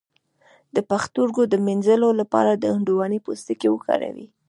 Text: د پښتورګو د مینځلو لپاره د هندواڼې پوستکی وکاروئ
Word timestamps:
د 0.75 0.77
پښتورګو 0.89 1.43
د 1.49 1.53
مینځلو 1.65 2.09
لپاره 2.21 2.51
د 2.53 2.63
هندواڼې 2.75 3.19
پوستکی 3.25 3.67
وکاروئ 3.71 4.27